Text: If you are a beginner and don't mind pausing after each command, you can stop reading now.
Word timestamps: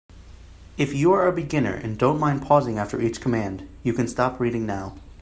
If 0.79 0.95
you 0.95 1.13
are 1.13 1.27
a 1.27 1.31
beginner 1.31 1.75
and 1.75 1.95
don't 1.95 2.19
mind 2.19 2.41
pausing 2.41 2.79
after 2.79 2.99
each 2.99 3.21
command, 3.21 3.69
you 3.83 3.93
can 3.93 4.07
stop 4.07 4.39
reading 4.39 4.65
now. 4.65 4.95